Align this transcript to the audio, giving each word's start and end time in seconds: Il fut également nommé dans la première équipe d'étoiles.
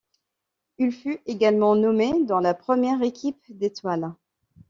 Il 0.79 0.91
fut 0.93 1.21
également 1.27 1.75
nommé 1.75 2.23
dans 2.25 2.39
la 2.39 2.55
première 2.55 3.03
équipe 3.03 3.43
d'étoiles. 3.49 4.15